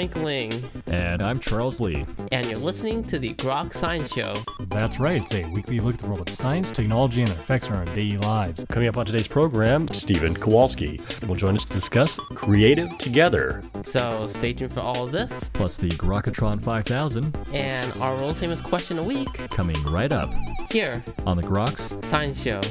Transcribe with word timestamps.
Frank 0.00 0.16
Ling. 0.16 0.70
And 0.86 1.20
I'm 1.20 1.38
Charles 1.38 1.78
Lee. 1.78 2.06
And 2.32 2.46
you're 2.46 2.56
listening 2.56 3.04
to 3.04 3.18
the 3.18 3.34
Grok 3.34 3.74
Science 3.74 4.10
Show. 4.10 4.32
That's 4.68 4.98
right, 4.98 5.20
it's 5.20 5.34
a 5.34 5.44
weekly 5.50 5.78
look 5.78 5.92
at 5.96 6.00
the 6.00 6.06
world 6.06 6.26
of 6.26 6.34
science, 6.34 6.72
technology, 6.72 7.20
and 7.20 7.30
their 7.30 7.36
effects 7.36 7.68
on 7.68 7.76
our 7.76 7.84
daily 7.84 8.16
lives. 8.16 8.64
Coming 8.70 8.88
up 8.88 8.96
on 8.96 9.04
today's 9.04 9.28
program, 9.28 9.86
Stephen 9.88 10.34
Kowalski 10.34 11.02
will 11.28 11.34
join 11.34 11.54
us 11.54 11.66
to 11.66 11.74
discuss 11.74 12.16
Creative 12.34 12.96
Together. 12.96 13.62
So 13.84 14.26
stay 14.26 14.54
tuned 14.54 14.72
for 14.72 14.80
all 14.80 15.04
of 15.04 15.12
this. 15.12 15.50
Plus 15.52 15.76
the 15.76 15.90
Grokatron 15.90 16.62
5000. 16.62 17.36
And 17.52 17.92
our 17.98 18.16
world 18.16 18.38
famous 18.38 18.62
question 18.62 18.98
a 18.98 19.02
week. 19.02 19.34
Coming 19.50 19.76
right 19.82 20.12
up. 20.12 20.30
Here. 20.72 21.04
On 21.26 21.36
the 21.36 21.42
Groks 21.42 22.02
Science 22.06 22.40
Show. 22.40 22.62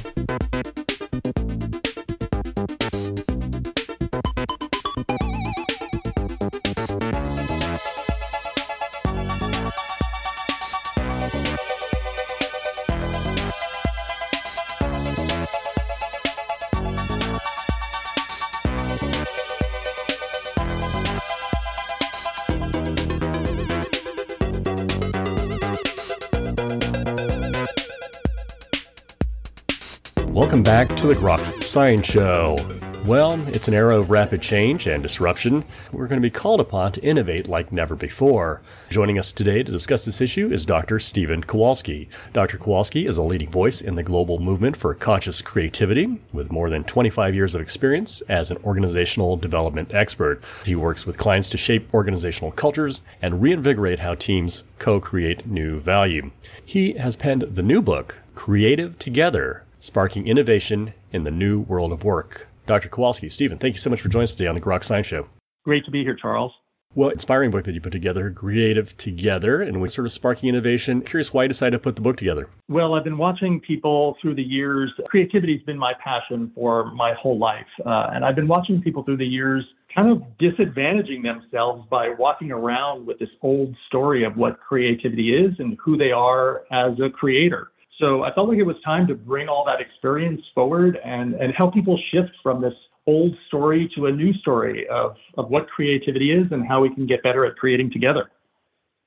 Back 30.70 30.96
to 30.98 31.08
the 31.08 31.14
Groks 31.14 31.64
Science 31.64 32.06
Show. 32.06 32.56
Well, 33.04 33.40
it's 33.48 33.66
an 33.66 33.74
era 33.74 33.98
of 33.98 34.08
rapid 34.08 34.40
change 34.40 34.86
and 34.86 35.02
disruption. 35.02 35.64
We're 35.90 36.06
going 36.06 36.20
to 36.20 36.24
be 36.24 36.30
called 36.30 36.60
upon 36.60 36.92
to 36.92 37.02
innovate 37.02 37.48
like 37.48 37.72
never 37.72 37.96
before. 37.96 38.62
Joining 38.88 39.18
us 39.18 39.32
today 39.32 39.64
to 39.64 39.72
discuss 39.72 40.04
this 40.04 40.20
issue 40.20 40.52
is 40.52 40.64
Dr. 40.64 41.00
Stephen 41.00 41.42
Kowalski. 41.42 42.08
Dr. 42.32 42.56
Kowalski 42.56 43.08
is 43.08 43.18
a 43.18 43.22
leading 43.22 43.50
voice 43.50 43.80
in 43.80 43.96
the 43.96 44.04
global 44.04 44.38
movement 44.38 44.76
for 44.76 44.94
conscious 44.94 45.42
creativity 45.42 46.20
with 46.32 46.52
more 46.52 46.70
than 46.70 46.84
25 46.84 47.34
years 47.34 47.56
of 47.56 47.60
experience 47.60 48.22
as 48.28 48.52
an 48.52 48.58
organizational 48.58 49.36
development 49.36 49.92
expert. 49.92 50.40
He 50.64 50.76
works 50.76 51.04
with 51.04 51.18
clients 51.18 51.50
to 51.50 51.58
shape 51.58 51.92
organizational 51.92 52.52
cultures 52.52 53.02
and 53.20 53.42
reinvigorate 53.42 53.98
how 53.98 54.14
teams 54.14 54.62
co-create 54.78 55.48
new 55.48 55.80
value. 55.80 56.30
He 56.64 56.92
has 56.92 57.16
penned 57.16 57.42
the 57.42 57.62
new 57.64 57.82
book, 57.82 58.18
Creative 58.36 58.96
Together, 59.00 59.64
sparking 59.80 60.26
innovation 60.28 60.92
in 61.10 61.24
the 61.24 61.30
new 61.30 61.60
world 61.60 61.90
of 61.90 62.04
work. 62.04 62.46
Dr. 62.66 62.88
Kowalski, 62.88 63.28
Stephen, 63.28 63.58
thank 63.58 63.74
you 63.74 63.80
so 63.80 63.90
much 63.90 64.00
for 64.00 64.08
joining 64.08 64.24
us 64.24 64.36
today 64.36 64.46
on 64.46 64.54
the 64.54 64.60
Grok 64.60 64.84
Science 64.84 65.06
Show. 65.06 65.26
Great 65.64 65.84
to 65.86 65.90
be 65.90 66.04
here, 66.04 66.14
Charles. 66.14 66.52
Well, 66.92 67.10
inspiring 67.10 67.52
book 67.52 67.64
that 67.66 67.74
you 67.74 67.80
put 67.80 67.92
together, 67.92 68.32
Creative 68.32 68.96
Together, 68.96 69.62
and 69.62 69.80
we're 69.80 69.88
sort 69.88 70.06
of 70.06 70.12
sparking 70.12 70.48
innovation. 70.48 71.02
Curious 71.02 71.32
why 71.32 71.44
you 71.44 71.48
decided 71.48 71.70
to 71.72 71.78
put 71.78 71.94
the 71.94 72.02
book 72.02 72.16
together. 72.16 72.48
Well, 72.68 72.94
I've 72.94 73.04
been 73.04 73.16
watching 73.16 73.60
people 73.60 74.16
through 74.20 74.34
the 74.34 74.42
years. 74.42 74.92
Creativity 75.06 75.56
has 75.56 75.62
been 75.62 75.78
my 75.78 75.94
passion 76.02 76.50
for 76.52 76.90
my 76.92 77.14
whole 77.14 77.38
life. 77.38 77.66
Uh, 77.86 78.10
and 78.12 78.24
I've 78.24 78.34
been 78.34 78.48
watching 78.48 78.82
people 78.82 79.04
through 79.04 79.18
the 79.18 79.26
years 79.26 79.64
kind 79.94 80.10
of 80.10 80.22
disadvantaging 80.40 81.22
themselves 81.22 81.86
by 81.90 82.10
walking 82.10 82.50
around 82.50 83.06
with 83.06 83.18
this 83.18 83.30
old 83.42 83.76
story 83.86 84.24
of 84.24 84.36
what 84.36 84.58
creativity 84.60 85.34
is 85.34 85.54
and 85.58 85.76
who 85.82 85.96
they 85.96 86.10
are 86.10 86.62
as 86.72 86.98
a 87.00 87.08
creator. 87.08 87.69
So 88.00 88.24
I 88.24 88.32
felt 88.32 88.48
like 88.48 88.58
it 88.58 88.64
was 88.64 88.76
time 88.82 89.06
to 89.08 89.14
bring 89.14 89.48
all 89.48 89.64
that 89.66 89.80
experience 89.80 90.40
forward 90.54 90.98
and, 91.04 91.34
and 91.34 91.52
help 91.56 91.74
people 91.74 92.00
shift 92.10 92.30
from 92.42 92.62
this 92.62 92.72
old 93.06 93.36
story 93.48 93.90
to 93.94 94.06
a 94.06 94.12
new 94.12 94.32
story 94.34 94.88
of, 94.88 95.16
of 95.36 95.50
what 95.50 95.68
creativity 95.68 96.32
is 96.32 96.50
and 96.50 96.66
how 96.66 96.80
we 96.80 96.94
can 96.94 97.06
get 97.06 97.22
better 97.22 97.44
at 97.44 97.56
creating 97.56 97.90
together. 97.92 98.30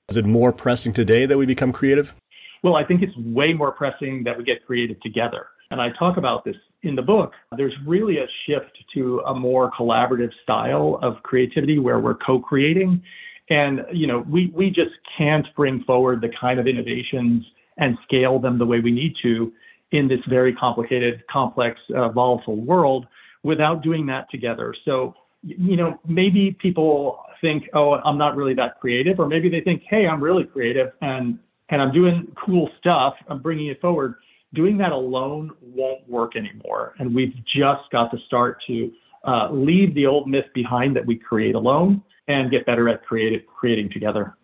Is 0.09 0.17
it 0.17 0.25
more 0.25 0.51
pressing 0.51 0.93
today 0.93 1.25
that 1.25 1.37
we 1.37 1.47
become 1.47 1.71
creative? 1.71 2.13
Well, 2.61 2.75
I 2.75 2.83
think 2.85 3.01
it's 3.01 3.15
way 3.17 3.53
more 3.53 3.71
pressing 3.71 4.23
that 4.25 4.37
we 4.37 4.43
get 4.43 4.65
creative 4.65 4.99
together. 5.01 5.47
And 5.71 5.81
I 5.81 5.89
talk 5.97 6.17
about 6.17 6.45
this 6.45 6.55
in 6.83 6.95
the 6.95 7.01
book. 7.01 7.33
There's 7.57 7.73
really 7.87 8.17
a 8.17 8.27
shift 8.45 8.77
to 8.93 9.19
a 9.25 9.33
more 9.33 9.71
collaborative 9.71 10.31
style 10.43 10.99
of 11.01 11.23
creativity 11.23 11.79
where 11.79 11.99
we're 11.99 12.15
co-creating. 12.15 13.01
And, 13.49 13.85
you 13.91 14.05
know, 14.05 14.19
we, 14.29 14.51
we 14.55 14.69
just 14.69 14.91
can't 15.17 15.47
bring 15.55 15.83
forward 15.83 16.21
the 16.21 16.29
kind 16.39 16.59
of 16.59 16.67
innovations 16.67 17.43
and 17.77 17.97
scale 18.03 18.39
them 18.39 18.57
the 18.57 18.65
way 18.65 18.79
we 18.79 18.91
need 18.91 19.15
to 19.23 19.51
in 19.91 20.07
this 20.07 20.19
very 20.27 20.53
complicated, 20.53 21.23
complex, 21.31 21.79
uh, 21.95 22.09
volatile 22.09 22.57
world 22.57 23.05
without 23.43 23.83
doing 23.83 24.05
that 24.07 24.29
together. 24.31 24.73
So, 24.85 25.15
you 25.43 25.75
know, 25.75 25.99
maybe 26.07 26.55
people 26.59 27.23
think, 27.41 27.69
oh, 27.73 27.93
I'm 27.93 28.17
not 28.17 28.35
really 28.35 28.53
that 28.55 28.79
creative, 28.79 29.19
or 29.19 29.27
maybe 29.27 29.49
they 29.49 29.61
think, 29.61 29.83
hey, 29.89 30.07
I'm 30.07 30.23
really 30.23 30.45
creative 30.45 30.91
and 31.01 31.39
and 31.69 31.81
I'm 31.81 31.91
doing 31.91 32.31
cool 32.45 32.69
stuff. 32.77 33.15
I'm 33.29 33.41
bringing 33.41 33.67
it 33.67 33.81
forward. 33.81 34.15
Doing 34.53 34.77
that 34.77 34.91
alone 34.91 35.51
won't 35.61 36.07
work 36.07 36.35
anymore, 36.35 36.93
and 36.99 37.15
we've 37.15 37.33
just 37.45 37.89
got 37.91 38.11
to 38.11 38.17
start 38.27 38.61
to 38.67 38.91
uh, 39.25 39.49
leave 39.51 39.95
the 39.95 40.05
old 40.05 40.29
myth 40.29 40.45
behind 40.53 40.95
that 40.95 41.05
we 41.05 41.15
create 41.15 41.55
alone 41.55 42.03
and 42.27 42.51
get 42.51 42.65
better 42.65 42.89
at 42.89 43.03
creative, 43.03 43.41
creating 43.47 43.89
together. 43.91 44.35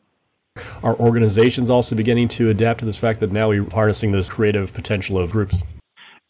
Are 0.84 0.96
organizations 0.96 1.70
also 1.70 1.96
beginning 1.96 2.28
to 2.30 2.50
adapt 2.50 2.80
to 2.80 2.86
this 2.86 3.00
fact 3.00 3.20
that 3.20 3.32
now 3.32 3.50
we're 3.50 3.70
harnessing 3.70 4.12
this 4.12 4.30
creative 4.30 4.74
potential 4.74 5.18
of 5.18 5.32
groups? 5.32 5.64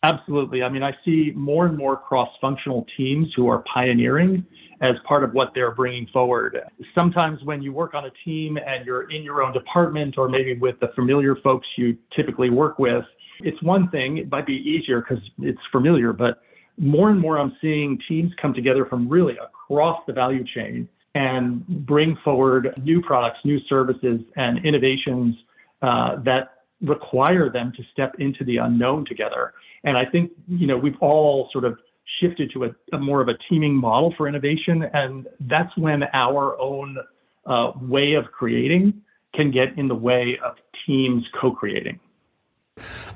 Absolutely. 0.04 0.64
I 0.64 0.70
mean, 0.70 0.84
I 0.84 0.94
see 1.04 1.34
more 1.36 1.66
and 1.66 1.78
more 1.78 1.98
cross 1.98 2.30
functional 2.40 2.86
teams 2.96 3.28
who 3.36 3.50
are 3.50 3.64
pioneering 3.74 4.46
as 4.82 4.96
part 5.06 5.26
of 5.26 5.34
what 5.34 5.52
they're 5.54 5.72
bringing 5.72 6.08
forward. 6.08 6.58
Sometimes 6.96 7.44
when 7.44 7.62
you 7.62 7.74
work 7.74 7.94
on 7.94 8.06
a 8.06 8.12
team 8.24 8.58
and 8.58 8.86
you're 8.86 9.12
in 9.12 9.24
your 9.24 9.44
own 9.44 9.52
department 9.52 10.18
or 10.18 10.30
maybe 10.30 10.58
with 10.58 10.80
the 10.80 10.88
familiar 10.96 11.36
folks 11.44 11.68
you 11.78 11.98
typically 12.16 12.50
work 12.50 12.80
with, 12.80 13.04
it's 13.42 13.62
one 13.62 13.90
thing. 13.90 14.18
It 14.18 14.32
might 14.32 14.46
be 14.46 14.54
easier 14.54 15.02
because 15.02 15.24
it's 15.40 15.60
familiar, 15.72 16.14
but 16.14 16.42
more 16.78 17.10
and 17.10 17.20
more 17.20 17.38
I'm 17.38 17.56
seeing 17.60 18.00
teams 18.08 18.32
come 18.42 18.54
together 18.54 18.86
from 18.86 19.10
really 19.10 19.36
across 19.38 20.02
the 20.08 20.14
value 20.14 20.46
chain 20.56 20.88
and 21.20 21.68
bring 21.86 22.18
forward 22.24 22.74
new 22.82 23.02
products, 23.02 23.40
new 23.44 23.60
services, 23.68 24.22
and 24.38 24.66
innovations 24.66 25.36
uh, 25.82 26.16
that 26.24 26.62
require 26.82 27.50
them 27.50 27.74
to 27.76 27.84
step 27.92 28.16
into 28.20 28.46
the 28.46 28.56
unknown 28.56 29.04
together. 29.06 29.54
And 29.84 29.98
I 29.98 30.06
think 30.06 30.32
you 30.48 30.66
know 30.66 30.78
we've 30.78 30.98
all 31.02 31.50
sort 31.52 31.66
of 31.66 31.78
shifted 32.22 32.52
to 32.54 32.64
a, 32.64 32.70
a 32.94 32.98
more 32.98 33.20
of 33.22 33.28
a 33.28 33.34
teaming 33.50 33.76
model 33.76 34.14
for 34.16 34.30
innovation, 34.30 34.84
and 34.94 35.28
that's 35.42 35.76
when 35.78 36.04
our 36.14 36.58
own 36.58 36.98
uh, 37.46 37.74
way 37.82 38.14
of 38.14 38.26
creating 38.32 39.02
can 39.36 39.52
get 39.52 39.78
in 39.78 39.90
the 39.90 39.96
way 39.96 40.40
of 40.44 40.56
teams 40.88 41.26
co-creating. 41.40 42.00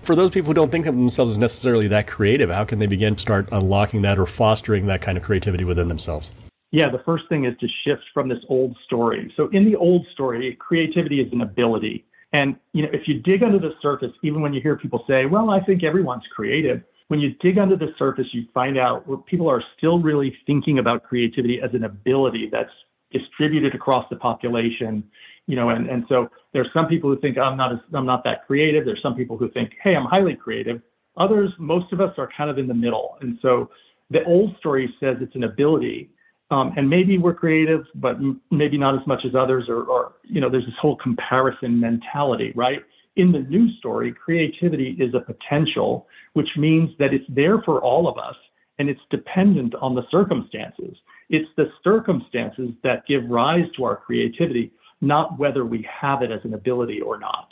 For 0.02 0.14
those 0.14 0.32
people 0.32 0.50
who 0.50 0.56
don't 0.56 0.72
think 0.72 0.86
of 0.88 0.94
themselves 0.94 1.32
as 1.32 1.38
necessarily 1.38 1.88
that 1.88 2.06
creative, 2.06 2.50
how 2.50 2.66
can 2.66 2.80
they 2.80 2.86
begin 2.86 3.16
to 3.16 3.22
start 3.22 3.48
unlocking 3.50 4.02
that 4.02 4.20
or 4.20 4.26
fostering 4.26 4.88
that 4.88 5.02
kind 5.02 5.18
of 5.18 5.24
creativity 5.24 5.64
within 5.64 5.88
themselves? 5.88 6.34
Yeah, 6.74 6.90
the 6.90 7.04
first 7.06 7.26
thing 7.30 7.46
is 7.46 7.54
to 7.60 7.68
shift 7.86 8.02
from 8.16 8.28
this 8.28 8.40
old 8.50 8.76
story. 8.84 9.32
So 9.38 9.48
in 9.50 9.64
the 9.64 9.76
old 9.76 10.08
story, 10.12 10.58
creativity 10.60 11.22
is 11.22 11.32
an 11.32 11.42
ability. 11.42 12.04
And 12.34 12.56
you 12.74 12.82
know, 12.82 12.90
if 12.92 13.08
you 13.08 13.20
dig 13.20 13.44
under 13.44 13.60
the 13.60 13.76
surface, 13.80 14.12
even 14.24 14.42
when 14.42 14.54
you 14.54 14.60
hear 14.60 14.76
people 14.76 15.06
say, 15.08 15.28
"Well, 15.28 15.52
I 15.52 15.60
think 15.60 15.84
everyone's 15.84 16.26
creative," 16.36 16.82
when 17.10 17.20
you 17.20 17.36
dig 17.42 17.60
under 17.60 17.76
the 17.76 17.94
surface, 18.00 18.26
you 18.32 18.48
find 18.56 18.80
out 18.80 19.08
where 19.08 19.20
people 19.20 19.48
are 19.48 19.64
still 19.78 20.00
really 20.00 20.36
thinking 20.48 20.80
about 20.80 21.04
creativity 21.04 21.62
as 21.62 21.72
an 21.76 21.84
ability 21.84 22.50
that's 22.52 22.74
distributed 23.12 23.76
across 23.76 24.10
the 24.10 24.16
population. 24.16 25.04
You 25.46 25.56
know, 25.58 25.70
and, 25.70 25.88
and 25.88 26.06
so 26.10 26.28
there's 26.54 26.70
some 26.74 26.88
people 26.88 27.08
who 27.12 27.20
think 27.20 27.38
I'm 27.38 27.56
not 27.56 27.72
as, 27.72 27.80
I'm 27.94 28.08
not 28.08 28.24
that 28.24 28.48
creative. 28.48 28.84
There's 28.84 29.02
some 29.04 29.14
people 29.14 29.38
who 29.38 29.48
think, 29.52 29.74
hey, 29.84 29.96
I'm 29.96 30.06
highly 30.06 30.36
creative. 30.36 30.82
Others, 31.18 31.52
most 31.60 31.94
of 31.94 32.02
us 32.02 32.16
are 32.18 32.30
kind 32.36 32.50
of 32.50 32.58
in 32.58 32.68
the 32.68 32.74
middle. 32.74 33.18
And 33.22 33.38
so 33.44 33.70
the 34.10 34.24
old 34.24 34.58
story 34.58 34.92
says 35.00 35.18
it's 35.22 35.36
an 35.36 35.44
ability, 35.44 36.10
um, 36.54 36.72
and 36.78 36.88
maybe 36.88 37.18
we're 37.18 37.34
creative, 37.34 37.84
but 37.96 38.16
m- 38.18 38.40
maybe 38.52 38.78
not 38.78 38.94
as 38.94 39.06
much 39.08 39.26
as 39.26 39.34
others, 39.34 39.66
or, 39.68 39.86
or, 39.86 40.14
you 40.24 40.40
know, 40.40 40.52
there's 40.52 40.66
this 40.66 40.76
whole 40.80 40.96
comparison 40.98 41.80
mentality, 41.80 42.54
right? 42.56 42.84
In 43.16 43.32
the 43.32 43.40
new 43.40 43.72
story, 43.80 44.14
creativity 44.14 44.96
is 45.00 45.16
a 45.16 45.20
potential, 45.20 46.08
which 46.34 46.50
means 46.56 46.92
that 47.00 47.12
it's 47.12 47.26
there 47.28 47.60
for 47.64 47.82
all 47.82 48.08
of 48.08 48.20
us 48.20 48.36
and 48.78 48.88
it's 48.88 49.02
dependent 49.10 49.74
on 49.76 49.96
the 49.96 50.04
circumstances. 50.12 50.96
It's 51.30 51.50
the 51.58 51.72
circumstances 51.84 52.70
that 52.84 53.08
give 53.08 53.24
rise 53.30 53.66
to 53.78 53.86
our 53.86 53.96
creativity, 53.96 54.72
not 55.02 55.40
whether 55.40 55.66
we 55.66 55.88
have 56.02 56.22
it 56.22 56.32
as 56.32 56.42
an 56.44 56.54
ability 56.54 57.02
or 57.02 57.18
not. 57.18 57.48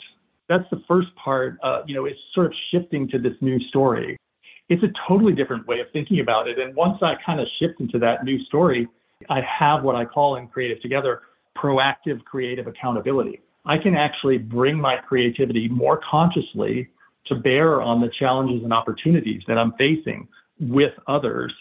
That's 0.48 0.68
the 0.70 0.82
first 0.86 1.08
part, 1.16 1.58
uh, 1.64 1.82
you 1.86 1.96
know, 1.96 2.04
it's 2.04 2.20
sort 2.34 2.46
of 2.46 2.52
shifting 2.70 3.08
to 3.08 3.18
this 3.18 3.34
new 3.40 3.58
story 3.68 4.16
it's 4.68 4.82
a 4.82 4.92
totally 5.06 5.32
different 5.32 5.66
way 5.66 5.80
of 5.80 5.86
thinking 5.92 6.20
about 6.20 6.48
it. 6.48 6.58
And 6.58 6.74
once 6.74 6.98
I 7.02 7.14
kind 7.24 7.40
of 7.40 7.46
shift 7.58 7.80
into 7.80 7.98
that 7.98 8.24
new 8.24 8.42
story, 8.44 8.88
I 9.28 9.40
have 9.40 9.82
what 9.82 9.94
I 9.94 10.04
call 10.04 10.36
in 10.36 10.48
Creative 10.48 10.80
Together 10.80 11.22
proactive 11.56 12.24
creative 12.24 12.66
accountability. 12.66 13.40
I 13.64 13.78
can 13.78 13.94
actually 13.94 14.38
bring 14.38 14.76
my 14.76 14.96
creativity 14.96 15.68
more 15.68 16.00
consciously 16.08 16.88
to 17.26 17.34
bear 17.36 17.80
on 17.80 18.00
the 18.00 18.10
challenges 18.18 18.64
and 18.64 18.72
opportunities 18.72 19.42
that 19.46 19.58
I'm 19.58 19.72
facing 19.74 20.26
with 20.58 20.92
others 21.06 21.52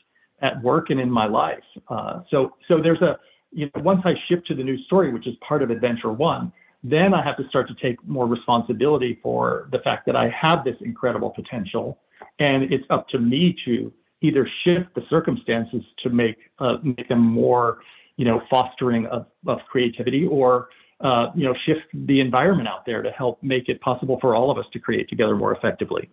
at 0.41 0.61
work 0.63 0.89
and 0.89 0.99
in 0.99 1.11
my 1.11 1.27
life. 1.27 1.63
Uh, 1.87 2.21
so, 2.31 2.55
so 2.67 2.81
there's 2.81 3.01
a 3.01 3.19
you 3.51 3.69
know, 3.75 3.81
once 3.81 4.01
I 4.05 4.13
shift 4.27 4.47
to 4.47 4.55
the 4.55 4.63
new 4.63 4.81
story, 4.83 5.13
which 5.13 5.27
is 5.27 5.35
part 5.47 5.61
of 5.61 5.69
adventure 5.69 6.11
one, 6.11 6.51
then 6.83 7.13
I 7.13 7.23
have 7.23 7.37
to 7.37 7.47
start 7.49 7.67
to 7.67 7.75
take 7.75 8.03
more 8.07 8.25
responsibility 8.25 9.19
for 9.21 9.67
the 9.71 9.79
fact 9.79 10.05
that 10.07 10.15
I 10.15 10.29
have 10.29 10.63
this 10.63 10.77
incredible 10.81 11.29
potential, 11.29 11.99
and 12.41 12.73
it's 12.73 12.85
up 12.89 13.07
to 13.09 13.19
me 13.19 13.55
to 13.65 13.93
either 14.21 14.49
shift 14.63 14.93
the 14.95 15.03
circumstances 15.09 15.83
to 16.03 16.09
make 16.09 16.37
uh, 16.59 16.77
make 16.83 17.07
them 17.07 17.19
more, 17.21 17.79
you 18.17 18.25
know, 18.25 18.41
fostering 18.49 19.05
of, 19.07 19.27
of 19.47 19.59
creativity, 19.69 20.25
or 20.25 20.69
uh, 21.01 21.27
you 21.35 21.43
know, 21.43 21.53
shift 21.65 21.85
the 21.93 22.19
environment 22.19 22.67
out 22.67 22.85
there 22.85 23.01
to 23.03 23.11
help 23.11 23.41
make 23.43 23.69
it 23.69 23.79
possible 23.81 24.17
for 24.19 24.35
all 24.35 24.49
of 24.49 24.57
us 24.57 24.65
to 24.73 24.79
create 24.79 25.07
together 25.07 25.35
more 25.35 25.55
effectively. 25.55 26.09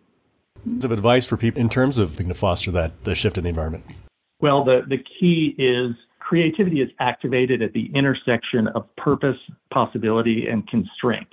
Some 0.81 0.93
advice 0.93 1.25
for 1.27 1.37
people 1.37 1.61
in 1.61 1.69
terms 1.69 1.99
of 1.99 2.17
being 2.17 2.29
to 2.29 2.35
foster 2.35 2.71
that 2.73 3.05
the 3.05 3.15
shift 3.15 3.39
in 3.39 3.45
the 3.45 3.51
environment. 3.51 3.85
Well, 4.41 4.65
the 4.65 4.83
the 4.87 4.99
key 5.19 5.55
is 5.59 5.97
creativity 6.21 6.83
is 6.83 6.91
activated 7.01 7.63
at 7.63 7.73
the 7.73 7.91
intersection 7.95 8.69
of 8.69 8.85
purpose, 8.97 9.39
possibility, 9.73 10.47
and 10.47 10.69
constraint. 10.69 11.29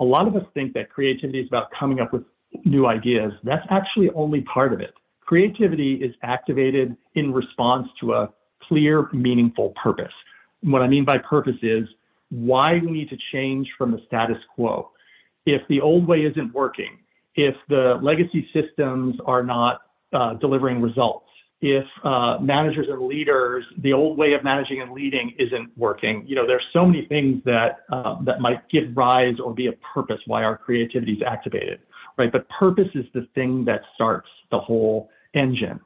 A 0.00 0.04
lot 0.04 0.26
of 0.26 0.34
us 0.34 0.44
think 0.54 0.72
that 0.74 0.90
creativity 0.90 1.38
is 1.40 1.46
about 1.46 1.70
coming 1.78 2.00
up 2.00 2.12
with 2.12 2.24
new 2.64 2.86
ideas. 2.86 3.32
That's 3.44 3.66
actually 3.70 4.10
only 4.10 4.42
part 4.42 4.72
of 4.72 4.80
it. 4.80 4.94
Creativity 5.20 5.94
is 5.94 6.14
activated 6.22 6.96
in 7.14 7.32
response 7.32 7.88
to 8.00 8.14
a 8.14 8.30
clear, 8.62 9.08
meaningful 9.12 9.72
purpose. 9.82 10.12
What 10.62 10.82
I 10.82 10.88
mean 10.88 11.04
by 11.04 11.18
purpose 11.18 11.56
is 11.62 11.88
why 12.30 12.74
we 12.74 12.90
need 12.90 13.10
to 13.10 13.18
change 13.32 13.68
from 13.76 13.92
the 13.92 14.00
status 14.06 14.38
quo. 14.54 14.90
If 15.46 15.62
the 15.68 15.80
old 15.80 16.06
way 16.06 16.24
isn't 16.24 16.52
working, 16.52 16.98
if 17.34 17.54
the 17.68 17.98
legacy 18.02 18.48
systems 18.52 19.16
are 19.24 19.42
not 19.42 19.82
uh, 20.12 20.34
delivering 20.34 20.82
results, 20.82 21.26
if 21.60 21.84
uh, 22.04 22.38
managers 22.40 22.86
and 22.88 23.02
leaders, 23.02 23.64
the 23.78 23.92
old 23.92 24.16
way 24.16 24.32
of 24.32 24.42
managing 24.42 24.80
and 24.80 24.92
leading 24.92 25.34
isn't 25.38 25.70
working. 25.76 26.24
You 26.26 26.34
know, 26.36 26.46
there's 26.46 26.64
so 26.72 26.86
many 26.86 27.04
things 27.06 27.42
that 27.44 27.80
uh, 27.90 28.16
that 28.22 28.40
might 28.40 28.66
give 28.70 28.96
rise 28.96 29.38
or 29.38 29.52
be 29.52 29.66
a 29.66 29.72
purpose 29.94 30.20
why 30.26 30.42
our 30.42 30.56
creativity 30.56 31.12
is 31.12 31.22
activated, 31.22 31.80
right? 32.20 32.30
But 32.30 32.46
purpose 32.50 32.88
is 32.94 33.06
the 33.14 33.26
thing 33.34 33.64
that 33.64 33.80
starts 33.94 34.28
the 34.50 34.58
whole 34.58 35.08
engine. 35.34 35.80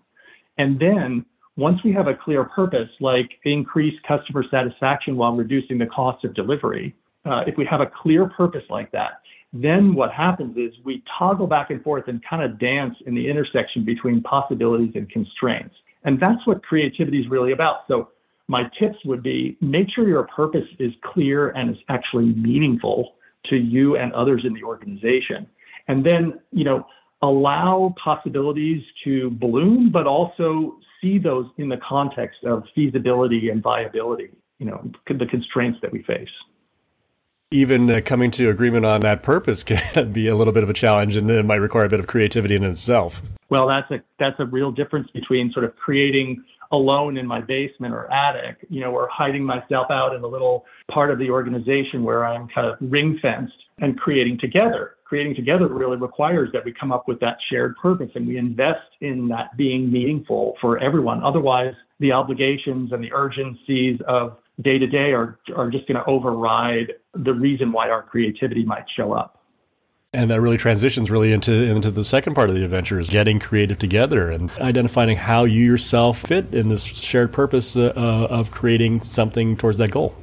And 0.58 0.78
then 0.80 1.24
once 1.56 1.78
we 1.84 1.92
have 1.92 2.08
a 2.08 2.14
clear 2.14 2.44
purpose, 2.44 2.88
like 3.00 3.30
increase 3.44 3.94
customer 4.06 4.44
satisfaction 4.50 5.16
while 5.16 5.34
reducing 5.34 5.78
the 5.78 5.86
cost 5.86 6.24
of 6.24 6.34
delivery, 6.34 6.94
uh, 7.24 7.42
if 7.46 7.56
we 7.56 7.64
have 7.64 7.80
a 7.80 7.86
clear 7.86 8.28
purpose 8.28 8.64
like 8.68 8.90
that, 8.90 9.20
then 9.52 9.94
what 9.94 10.10
happens 10.10 10.56
is 10.56 10.72
we 10.84 11.02
toggle 11.16 11.46
back 11.46 11.70
and 11.70 11.82
forth 11.84 12.08
and 12.08 12.20
kind 12.28 12.42
of 12.42 12.58
dance 12.58 12.96
in 13.06 13.14
the 13.14 13.30
intersection 13.30 13.84
between 13.84 14.20
possibilities 14.20 14.90
and 14.96 15.08
constraints. 15.08 15.74
And 16.02 16.18
that's 16.18 16.44
what 16.46 16.64
creativity 16.64 17.20
is 17.20 17.28
really 17.30 17.52
about. 17.52 17.82
So 17.86 18.08
my 18.48 18.64
tips 18.78 18.98
would 19.04 19.22
be 19.22 19.56
make 19.60 19.88
sure 19.94 20.08
your 20.08 20.24
purpose 20.24 20.66
is 20.80 20.92
clear 21.04 21.50
and 21.50 21.70
is 21.70 21.76
actually 21.88 22.26
meaningful 22.34 23.14
to 23.50 23.56
you 23.56 23.96
and 23.96 24.12
others 24.12 24.42
in 24.44 24.52
the 24.52 24.64
organization. 24.64 25.46
And 25.88 26.04
then, 26.04 26.40
you 26.50 26.64
know, 26.64 26.86
allow 27.22 27.94
possibilities 28.02 28.82
to 29.04 29.30
bloom, 29.30 29.90
but 29.92 30.06
also 30.06 30.78
see 31.00 31.18
those 31.18 31.46
in 31.58 31.68
the 31.68 31.78
context 31.86 32.44
of 32.44 32.64
feasibility 32.74 33.50
and 33.50 33.62
viability, 33.62 34.30
you 34.58 34.66
know, 34.66 34.90
the 35.06 35.26
constraints 35.26 35.78
that 35.82 35.92
we 35.92 36.02
face 36.02 36.28
even 37.54 37.88
uh, 37.88 38.00
coming 38.04 38.32
to 38.32 38.50
agreement 38.50 38.84
on 38.84 39.00
that 39.02 39.22
purpose 39.22 39.62
can 39.64 40.12
be 40.12 40.26
a 40.26 40.34
little 40.34 40.52
bit 40.52 40.62
of 40.62 40.68
a 40.68 40.74
challenge 40.74 41.16
and 41.16 41.30
it 41.30 41.44
might 41.44 41.56
require 41.56 41.84
a 41.84 41.88
bit 41.88 42.00
of 42.00 42.06
creativity 42.06 42.56
in 42.56 42.64
itself. 42.64 43.22
Well, 43.48 43.68
that's 43.68 43.90
a 43.90 44.02
that's 44.18 44.38
a 44.40 44.46
real 44.46 44.72
difference 44.72 45.08
between 45.10 45.52
sort 45.52 45.64
of 45.64 45.76
creating 45.76 46.42
alone 46.74 47.16
in 47.16 47.26
my 47.26 47.40
basement 47.40 47.94
or 47.94 48.12
attic, 48.12 48.66
you 48.68 48.80
know, 48.80 48.90
or 48.90 49.08
hiding 49.10 49.44
myself 49.44 49.86
out 49.90 50.14
in 50.14 50.22
a 50.22 50.26
little 50.26 50.64
part 50.90 51.10
of 51.10 51.18
the 51.18 51.30
organization 51.30 52.02
where 52.02 52.24
I'm 52.24 52.48
kind 52.48 52.66
of 52.66 52.76
ring 52.80 53.18
fenced 53.20 53.54
and 53.78 53.98
creating 53.98 54.38
together. 54.38 54.96
Creating 55.04 55.34
together 55.34 55.68
really 55.68 55.96
requires 55.96 56.50
that 56.52 56.64
we 56.64 56.72
come 56.72 56.90
up 56.90 57.06
with 57.06 57.20
that 57.20 57.36
shared 57.50 57.76
purpose 57.76 58.10
and 58.14 58.26
we 58.26 58.36
invest 58.36 58.88
in 59.00 59.28
that 59.28 59.56
being 59.56 59.90
meaningful 59.90 60.56
for 60.60 60.78
everyone. 60.78 61.22
Otherwise, 61.22 61.74
the 62.00 62.12
obligations 62.12 62.92
and 62.92 63.02
the 63.02 63.12
urgencies 63.12 64.00
of 64.08 64.38
day 64.62 64.78
to 64.78 64.86
day 64.86 65.12
are 65.12 65.38
are 65.56 65.70
just 65.70 65.86
going 65.86 65.96
to 65.96 66.04
override 66.06 66.92
the 67.14 67.32
reason 67.32 67.72
why 67.72 67.88
our 67.90 68.02
creativity 68.02 68.64
might 68.64 68.84
show 68.96 69.12
up. 69.12 69.43
And 70.14 70.30
that 70.30 70.40
really 70.40 70.56
transitions 70.56 71.10
really 71.10 71.32
into 71.32 71.52
into 71.52 71.90
the 71.90 72.04
second 72.04 72.34
part 72.34 72.48
of 72.48 72.54
the 72.54 72.64
adventure 72.64 73.00
is 73.00 73.10
getting 73.10 73.40
creative 73.40 73.78
together 73.78 74.30
and 74.30 74.50
identifying 74.60 75.16
how 75.16 75.44
you 75.44 75.64
yourself 75.64 76.20
fit 76.20 76.54
in 76.54 76.68
this 76.68 76.84
shared 76.84 77.32
purpose 77.32 77.76
uh, 77.76 77.92
uh 77.96 78.26
of 78.30 78.50
creating 78.50 79.02
something 79.02 79.56
towards 79.56 79.78
that 79.78 79.90
goal. 79.90 80.14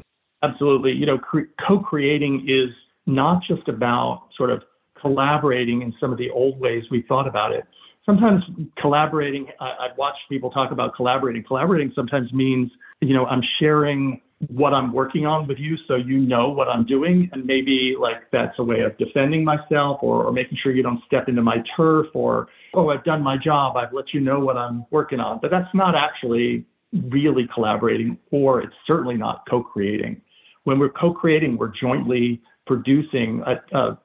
Absolutely. 0.43 0.93
You 0.93 1.05
know, 1.05 1.17
cre- 1.17 1.51
co-creating 1.67 2.45
is 2.47 2.73
not 3.05 3.43
just 3.47 3.67
about 3.67 4.29
sort 4.37 4.49
of 4.49 4.63
collaborating 4.99 5.81
in 5.81 5.93
some 5.99 6.11
of 6.11 6.17
the 6.17 6.29
old 6.31 6.59
ways 6.59 6.83
we 6.89 7.03
thought 7.03 7.27
about 7.27 7.51
it. 7.51 7.65
Sometimes 8.05 8.43
collaborating, 8.79 9.47
I, 9.59 9.73
I've 9.81 9.97
watched 9.97 10.21
people 10.29 10.49
talk 10.49 10.71
about 10.71 10.95
collaborating. 10.95 11.43
Collaborating 11.43 11.91
sometimes 11.95 12.31
means 12.33 12.71
you 13.01 13.13
know, 13.13 13.25
I'm 13.25 13.41
sharing 13.59 14.21
what 14.47 14.73
I'm 14.73 14.91
working 14.91 15.25
on 15.25 15.47
with 15.47 15.59
you 15.59 15.77
so 15.87 15.95
you 15.95 16.17
know 16.17 16.49
what 16.49 16.67
I'm 16.67 16.85
doing. 16.85 17.29
And 17.31 17.45
maybe 17.45 17.95
like 17.99 18.29
that's 18.31 18.57
a 18.59 18.63
way 18.63 18.81
of 18.81 18.97
defending 18.97 19.43
myself 19.43 19.99
or, 20.01 20.23
or, 20.25 20.31
making 20.31 20.57
sure 20.61 20.73
you 20.73 20.83
don't 20.83 21.03
step 21.05 21.29
into 21.29 21.41
my 21.41 21.57
turf 21.75 22.07
or, 22.13 22.47
oh, 22.73 22.89
I've 22.89 23.03
done 23.03 23.21
my 23.21 23.37
job. 23.37 23.77
I've 23.77 23.93
let 23.93 24.13
you 24.13 24.19
know 24.19 24.39
what 24.39 24.57
I'm 24.57 24.85
working 24.89 25.19
on. 25.19 25.39
But 25.41 25.51
that's 25.51 25.73
not 25.73 25.95
actually 25.95 26.65
really 27.09 27.47
collaborating 27.53 28.17
or 28.31 28.61
it's 28.61 28.73
certainly 28.89 29.15
not 29.15 29.43
co 29.49 29.61
creating. 29.61 30.21
When 30.63 30.79
we're 30.79 30.89
co 30.89 31.13
creating, 31.13 31.57
we're 31.57 31.73
jointly 31.79 32.41
producing 32.65 33.43
a, 33.45 33.77
a 33.77 33.97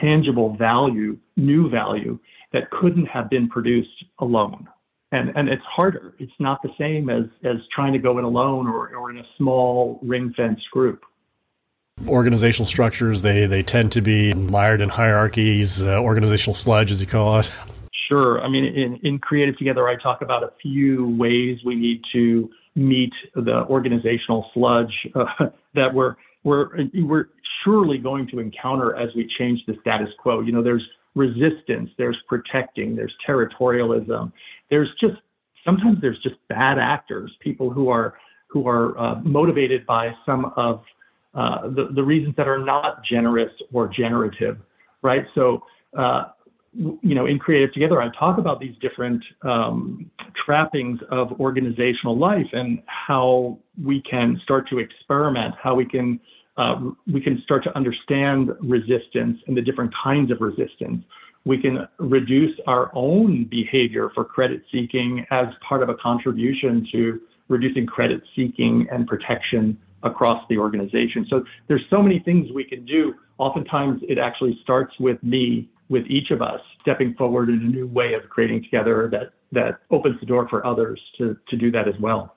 tangible 0.00 0.56
value, 0.56 1.16
new 1.36 1.70
value 1.70 2.18
that 2.52 2.70
couldn't 2.70 3.06
have 3.06 3.30
been 3.30 3.48
produced 3.48 4.04
alone 4.18 4.68
and 5.12 5.30
and 5.36 5.48
it's 5.48 5.62
harder. 5.64 6.14
It's 6.18 6.32
not 6.38 6.62
the 6.62 6.70
same 6.78 7.10
as 7.10 7.24
as 7.44 7.56
trying 7.74 7.92
to 7.92 7.98
go 7.98 8.18
in 8.18 8.24
alone 8.24 8.66
or, 8.66 8.94
or 8.94 9.10
in 9.10 9.18
a 9.18 9.24
small 9.36 9.98
ring 10.02 10.32
fence 10.36 10.60
group. 10.70 11.02
Organizational 12.06 12.66
structures 12.66 13.22
they 13.22 13.46
they 13.46 13.62
tend 13.62 13.92
to 13.92 14.00
be 14.00 14.32
mired 14.32 14.80
in 14.80 14.88
hierarchies, 14.88 15.82
uh, 15.82 15.98
organizational 15.98 16.54
sludge 16.54 16.90
as 16.92 17.00
you 17.00 17.06
call 17.06 17.40
it. 17.40 17.50
Sure. 18.08 18.40
I 18.40 18.48
mean, 18.48 18.64
in 18.64 18.98
in 19.02 19.18
Creative 19.18 19.56
Together, 19.58 19.88
I 19.88 19.96
talk 19.96 20.22
about 20.22 20.42
a 20.42 20.52
few 20.62 21.16
ways 21.16 21.58
we 21.64 21.74
need 21.74 22.02
to 22.12 22.50
meet 22.74 23.12
the 23.34 23.64
organizational 23.68 24.48
sludge 24.54 24.94
uh, 25.14 25.24
that 25.74 25.92
we're 25.92 26.16
we're 26.44 26.68
we're 26.94 27.28
surely 27.64 27.98
going 27.98 28.26
to 28.28 28.38
encounter 28.38 28.96
as 28.96 29.10
we 29.14 29.30
change 29.38 29.60
the 29.66 29.74
status 29.80 30.08
quo. 30.18 30.40
You 30.40 30.52
know, 30.52 30.62
there's 30.62 30.86
resistance, 31.26 31.90
there's 31.98 32.18
protecting, 32.26 32.88
there's 32.96 33.14
territorialism, 33.26 34.32
there's 34.70 34.88
just 35.00 35.18
sometimes 35.64 35.98
there's 36.00 36.20
just 36.22 36.36
bad 36.48 36.78
actors, 36.78 37.30
people 37.40 37.70
who 37.70 37.88
are 37.88 38.14
who 38.48 38.66
are 38.66 38.98
uh, 38.98 39.20
motivated 39.22 39.86
by 39.86 40.12
some 40.26 40.52
of 40.56 40.82
uh, 41.34 41.68
the, 41.68 41.88
the 41.94 42.02
reasons 42.02 42.34
that 42.36 42.48
are 42.48 42.58
not 42.58 43.04
generous 43.04 43.52
or 43.72 43.86
generative, 43.86 44.56
right? 45.02 45.24
So, 45.36 45.62
uh, 45.96 46.24
you 46.72 47.14
know, 47.14 47.26
in 47.26 47.38
Creative 47.38 47.72
Together, 47.72 48.02
I 48.02 48.08
talk 48.18 48.38
about 48.38 48.58
these 48.58 48.74
different 48.80 49.22
um, 49.42 50.10
trappings 50.44 50.98
of 51.10 51.40
organizational 51.40 52.16
life 52.18 52.46
and 52.52 52.82
how 52.86 53.58
we 53.82 54.02
can 54.02 54.40
start 54.42 54.68
to 54.70 54.78
experiment, 54.78 55.54
how 55.62 55.74
we 55.76 55.84
can 55.84 56.18
uh, 56.60 56.78
we 57.10 57.22
can 57.22 57.40
start 57.42 57.64
to 57.64 57.74
understand 57.74 58.50
resistance 58.60 59.38
and 59.46 59.56
the 59.56 59.62
different 59.62 59.90
kinds 59.94 60.30
of 60.30 60.42
resistance. 60.42 61.02
We 61.46 61.56
can 61.56 61.88
reduce 61.98 62.54
our 62.66 62.90
own 62.94 63.44
behavior 63.44 64.10
for 64.14 64.26
credit 64.26 64.62
seeking 64.70 65.24
as 65.30 65.46
part 65.66 65.82
of 65.82 65.88
a 65.88 65.94
contribution 65.94 66.86
to 66.92 67.18
reducing 67.48 67.86
credit 67.86 68.22
seeking 68.36 68.86
and 68.92 69.06
protection 69.06 69.78
across 70.02 70.44
the 70.50 70.58
organization. 70.58 71.26
So 71.30 71.44
there's 71.66 71.84
so 71.88 72.02
many 72.02 72.18
things 72.18 72.52
we 72.52 72.64
can 72.64 72.84
do. 72.84 73.14
Oftentimes 73.38 74.02
it 74.06 74.18
actually 74.18 74.58
starts 74.62 74.92
with 75.00 75.22
me, 75.22 75.70
with 75.88 76.04
each 76.08 76.30
of 76.30 76.42
us 76.42 76.60
stepping 76.82 77.14
forward 77.14 77.48
in 77.48 77.54
a 77.54 77.70
new 77.76 77.86
way 77.86 78.12
of 78.12 78.28
creating 78.28 78.64
together 78.64 79.08
that 79.12 79.32
that 79.52 79.80
opens 79.90 80.20
the 80.20 80.26
door 80.26 80.46
for 80.48 80.64
others 80.64 81.00
to, 81.18 81.36
to 81.48 81.56
do 81.56 81.70
that 81.72 81.88
as 81.88 81.94
well 82.00 82.36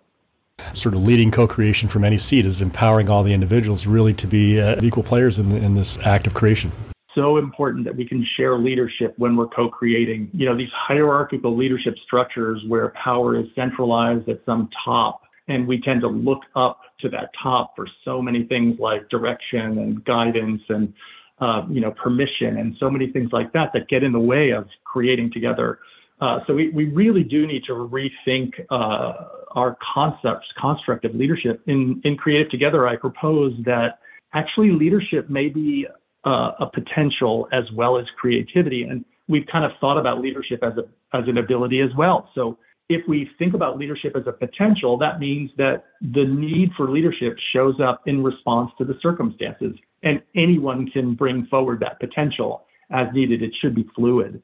sort 0.74 0.96
of 0.96 1.04
leading 1.04 1.32
co-creation 1.32 1.90
from 1.90 2.04
any 2.04 2.18
seat 2.18 2.46
is 2.46 2.62
empowering 2.62 3.10
all 3.10 3.24
the 3.24 3.34
individuals 3.34 3.88
really 3.88 4.14
to 4.14 4.28
be 4.28 4.60
uh, 4.60 4.80
equal 4.82 5.04
players 5.04 5.40
in, 5.40 5.50
the, 5.50 5.58
in 5.58 5.76
this 5.76 5.98
act 6.00 6.28
of 6.28 6.34
creation. 6.34 6.72
So 7.16 7.38
important 7.38 7.86
that 7.86 7.96
we 7.96 8.08
can 8.08 8.26
share 8.36 8.58
leadership 8.58 9.14
when 9.18 9.36
we're 9.36 9.48
co-creating. 9.48 10.32
You 10.34 10.48
know 10.48 10.58
these 10.58 10.72
hierarchical 10.74 11.56
leadership 11.56 11.96
structures 12.04 12.62
where 12.68 12.90
power 13.04 13.40
is 13.40 13.46
centralized 13.54 14.28
at 14.30 14.40
some 14.46 14.70
top 14.84 15.22
and 15.48 15.68
we 15.68 15.80
tend 15.80 16.02
to 16.02 16.08
look 16.08 16.42
up 16.56 16.80
to 17.02 17.10
that 17.10 17.30
top 17.42 17.76
for 17.76 17.88
so 18.04 18.22
many 18.22 18.46
things 18.46 18.80
like 18.80 19.10
direction 19.10 19.78
and 19.78 20.04
guidance 20.06 20.62
and 20.70 20.92
uh, 21.40 21.64
you 21.70 21.82
know 21.82 21.92
permission 21.92 22.58
and 22.58 22.76
so 22.80 22.90
many 22.90 23.12
things 23.12 23.32
like 23.32 23.54
that 23.54 23.72
that 23.74 23.88
get 23.90 24.04
in 24.04 24.12
the 24.12 24.20
way 24.20 24.50
of 24.50 24.68
creating 24.84 25.32
together 25.32 25.80
Uh, 26.24 26.39
so 26.48 26.53
we, 26.53 26.70
we 26.70 26.86
really 26.86 27.25
do 27.36 27.46
need 27.46 27.63
to 27.65 27.74
rethink 27.74 28.53
uh, 28.72 29.13
our 29.62 29.77
concepts, 29.94 30.48
construct 30.58 31.03
of 31.03 31.13
leadership. 31.13 31.62
In, 31.68 32.00
in 32.06 32.15
Creative 32.15 32.50
Together, 32.50 32.88
I 32.88 32.96
propose 32.96 33.51
that 33.65 34.00
actually 34.34 34.72
leadership 34.72 35.30
may 35.30 35.50
be 35.50 35.86
uh, 36.25 36.51
a 36.62 36.68
potential 36.80 37.50
as 37.51 37.65
well 37.75 38.00
as 38.00 38.06
creativity. 38.22 38.84
And 38.84 39.03
we've 39.27 39.46
kind 39.51 39.65
of 39.65 39.72
thought 39.82 39.98
about 39.98 40.22
leadership 40.22 40.63
as, 40.63 40.74
a, 40.77 41.18
as 41.18 41.27
an 41.27 41.39
ability 41.39 41.82
as 41.82 41.89
well. 41.98 42.30
So 42.34 42.58
if 42.88 43.01
we 43.06 43.30
think 43.38 43.53
about 43.53 43.77
leadership 43.77 44.15
as 44.15 44.24
a 44.25 44.32
potential, 44.32 44.98
that 45.00 45.20
means 45.20 45.51
that 45.58 45.84
the 46.01 46.24
need 46.24 46.70
for 46.77 46.89
leadership 46.89 47.38
shows 47.51 47.75
up 47.82 48.01
in 48.06 48.24
response 48.24 48.72
to 48.77 48.86
the 48.86 48.98
circumstances, 49.01 49.75
and 50.03 50.22
anyone 50.38 50.89
can 50.89 51.15
bring 51.15 51.48
forward 51.48 51.82
that 51.82 52.00
potential 52.00 52.65
as 52.92 53.08
needed. 53.13 53.44
It 53.44 53.51
should 53.62 53.75
be 53.75 53.86
fluid. 53.94 54.42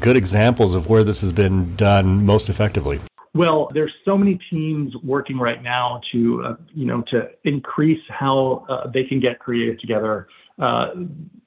Good 0.00 0.16
examples 0.16 0.74
of 0.74 0.88
where 0.88 1.04
this 1.04 1.20
has 1.22 1.32
been 1.32 1.76
done 1.76 2.24
most 2.24 2.48
effectively. 2.48 3.00
Well, 3.32 3.70
there's 3.72 3.92
so 4.04 4.18
many 4.18 4.38
teams 4.50 4.92
working 5.04 5.38
right 5.38 5.62
now 5.62 6.00
to, 6.12 6.42
uh, 6.44 6.56
you 6.74 6.86
know, 6.86 7.02
to 7.10 7.30
increase 7.44 8.02
how 8.08 8.66
uh, 8.68 8.90
they 8.90 9.04
can 9.04 9.20
get 9.20 9.38
creative 9.38 9.78
together. 9.78 10.26
Uh, 10.58 10.88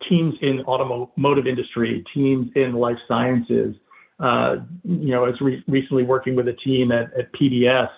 teams 0.10 0.34
in 0.42 0.62
automotive 0.62 1.46
industry, 1.46 2.04
teams 2.14 2.50
in 2.56 2.74
life 2.74 2.98
sciences, 3.08 3.76
uh, 4.20 4.58
you 4.84 5.10
know, 5.10 5.26
I 5.26 5.30
was 5.30 5.42
re- 5.42 5.64
recently 5.68 6.04
working 6.04 6.36
with 6.36 6.48
a 6.48 6.54
team 6.54 6.92
at, 6.92 7.14
at 7.18 7.32
PBS. 7.34 7.90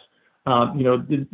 Um, 0.48 0.78
you 0.78 0.84
know, 0.84 1.06
it, 1.10 1.28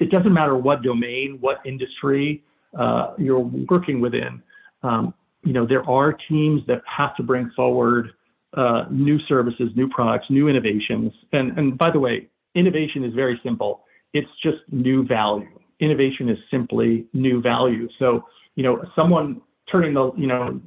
it, 0.00 0.10
doesn't 0.10 0.32
matter 0.32 0.56
what 0.56 0.82
domain, 0.82 1.38
what 1.40 1.58
industry 1.64 2.42
uh, 2.78 3.14
you're 3.18 3.38
working 3.38 4.00
within. 4.00 4.42
Um, 4.82 5.14
you 5.44 5.52
know, 5.52 5.66
there 5.66 5.88
are 5.88 6.16
teams 6.28 6.62
that 6.66 6.82
have 6.86 7.16
to 7.16 7.22
bring 7.22 7.50
forward 7.56 8.12
uh, 8.56 8.84
new 8.90 9.18
services, 9.28 9.70
new 9.74 9.88
products, 9.88 10.26
new 10.30 10.48
innovations. 10.48 11.12
And, 11.32 11.56
and 11.58 11.78
by 11.78 11.90
the 11.90 11.98
way, 11.98 12.28
innovation 12.54 13.04
is 13.04 13.14
very 13.14 13.40
simple. 13.42 13.84
It's 14.12 14.28
just 14.42 14.58
new 14.70 15.06
value. 15.06 15.48
Innovation 15.80 16.28
is 16.28 16.38
simply 16.50 17.06
new 17.12 17.40
value. 17.40 17.88
So, 17.98 18.24
you 18.54 18.62
know, 18.62 18.82
someone 18.94 19.40
turning 19.70 19.94
the 19.94 20.12
you 20.16 20.26
know 20.26 20.60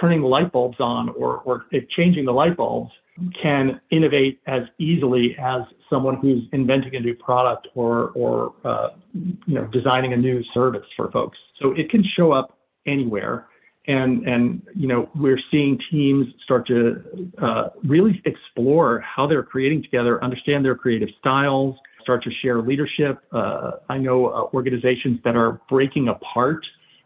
turning 0.00 0.20
the 0.20 0.26
light 0.28 0.52
bulbs 0.52 0.76
on 0.78 1.08
or 1.10 1.38
or 1.38 1.66
changing 1.96 2.24
the 2.24 2.32
light 2.32 2.56
bulbs 2.56 2.92
can 3.40 3.80
innovate 3.90 4.40
as 4.46 4.62
easily 4.78 5.36
as 5.38 5.62
someone 5.88 6.16
who's 6.16 6.42
inventing 6.52 6.94
a 6.96 7.00
new 7.00 7.14
product 7.14 7.68
or 7.74 8.10
or 8.14 8.54
uh, 8.64 8.90
you 9.12 9.54
know 9.54 9.66
designing 9.66 10.12
a 10.12 10.16
new 10.16 10.42
service 10.54 10.86
for 10.96 11.10
folks. 11.10 11.38
So 11.60 11.72
it 11.72 11.90
can 11.90 12.04
show 12.16 12.32
up 12.32 12.58
anywhere, 12.86 13.48
and 13.86 14.26
and 14.26 14.62
you 14.74 14.88
know 14.88 15.08
we're 15.14 15.40
seeing 15.50 15.78
teams 15.90 16.26
start 16.42 16.66
to 16.66 17.02
uh, 17.42 17.68
really 17.84 18.22
explore 18.24 19.00
how 19.00 19.26
they're 19.26 19.42
creating 19.42 19.82
together, 19.82 20.22
understand 20.24 20.64
their 20.64 20.74
creative 20.74 21.08
styles, 21.20 21.76
start 22.00 22.22
to 22.24 22.30
share 22.42 22.62
leadership. 22.62 23.18
Uh, 23.32 23.72
I 23.88 23.98
know 23.98 24.26
uh, 24.26 24.48
organizations 24.54 25.20
that 25.24 25.36
are 25.36 25.60
breaking 25.68 26.08
apart 26.08 26.64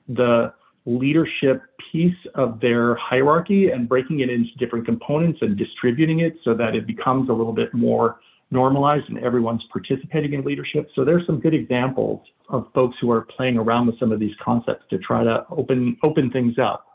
the 0.08 0.52
leadership 0.86 1.62
piece 1.92 2.16
of 2.34 2.60
their 2.60 2.94
hierarchy 2.96 3.70
and 3.70 3.88
breaking 3.88 4.20
it 4.20 4.30
into 4.30 4.50
different 4.58 4.86
components 4.86 5.38
and 5.42 5.56
distributing 5.56 6.20
it 6.20 6.36
so 6.44 6.54
that 6.54 6.74
it 6.74 6.86
becomes 6.86 7.28
a 7.28 7.32
little 7.32 7.52
bit 7.52 7.74
more 7.74 8.20
normalized 8.50 9.08
and 9.08 9.18
everyone's 9.18 9.62
participating 9.72 10.32
in 10.32 10.44
leadership. 10.44 10.88
So 10.94 11.04
there's 11.04 11.26
some 11.26 11.40
good 11.40 11.54
examples 11.54 12.20
of 12.48 12.66
folks 12.74 12.96
who 13.00 13.10
are 13.10 13.22
playing 13.22 13.58
around 13.58 13.86
with 13.86 13.98
some 13.98 14.12
of 14.12 14.20
these 14.20 14.34
concepts 14.42 14.84
to 14.90 14.98
try 14.98 15.22
to 15.24 15.44
open 15.50 15.96
open 16.02 16.30
things 16.30 16.58
up. 16.58 16.86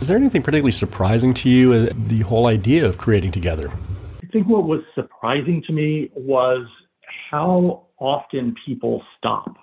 Is 0.00 0.08
there 0.08 0.16
anything 0.16 0.42
particularly 0.42 0.72
surprising 0.72 1.34
to 1.34 1.48
you 1.48 1.72
uh, 1.72 1.92
the 1.94 2.20
whole 2.20 2.46
idea 2.46 2.86
of 2.86 2.98
creating 2.98 3.32
together? 3.32 3.70
I 4.22 4.26
think 4.32 4.46
what 4.46 4.64
was 4.64 4.80
surprising 4.94 5.62
to 5.66 5.72
me 5.72 6.10
was 6.14 6.66
how 7.30 7.86
often 7.98 8.54
people 8.64 9.02
stop. 9.16 9.56